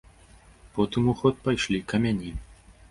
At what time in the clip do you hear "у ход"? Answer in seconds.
1.13-1.35